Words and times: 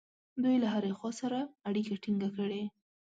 دوی 0.43 0.55
له 0.63 0.67
هرې 0.73 0.91
خوا 0.97 1.11
سره 1.21 1.39
اړیکه 1.69 1.93
ټینګه 2.03 2.29
کړي. 2.37 2.63